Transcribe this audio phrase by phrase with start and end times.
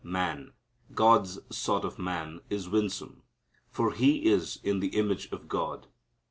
[0.03, 0.53] Man,
[0.95, 3.21] God's sort of man, is winsome,
[3.69, 5.85] for he is in the image of God.